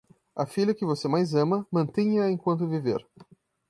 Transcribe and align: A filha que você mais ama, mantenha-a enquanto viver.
A 0.35 0.47
filha 0.47 0.73
que 0.73 0.83
você 0.83 1.07
mais 1.07 1.35
ama, 1.35 1.63
mantenha-a 1.71 2.31
enquanto 2.31 2.67
viver. 2.67 3.05